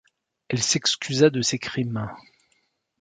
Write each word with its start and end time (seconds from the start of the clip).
Elle 0.47 0.63
s'excusa 0.63 1.29
de 1.29 1.43
ses 1.43 1.59
crimes. 1.59 2.09